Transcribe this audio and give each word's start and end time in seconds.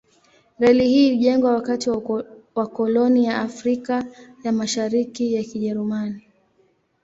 Reli 0.59 0.87
hii 0.87 1.07
ilijengwa 1.07 1.53
wakati 1.53 1.89
wa 2.55 2.67
koloni 2.67 3.25
ya 3.25 3.39
Afrika 3.41 4.05
ya 4.43 4.51
Mashariki 4.51 5.33
ya 5.33 5.43
Kijerumani. 5.43 6.23